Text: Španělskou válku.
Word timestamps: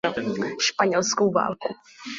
Španělskou 0.59 1.31
válku. 1.31 1.73